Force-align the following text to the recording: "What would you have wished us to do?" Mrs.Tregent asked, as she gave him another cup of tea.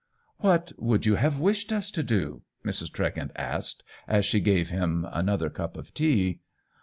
"What 0.39 0.71
would 0.79 1.05
you 1.05 1.13
have 1.13 1.37
wished 1.37 1.71
us 1.71 1.91
to 1.91 2.01
do?" 2.01 2.41
Mrs.Tregent 2.65 3.29
asked, 3.35 3.83
as 4.07 4.25
she 4.25 4.39
gave 4.39 4.69
him 4.69 5.05
another 5.11 5.51
cup 5.51 5.77
of 5.77 5.93
tea. 5.93 6.39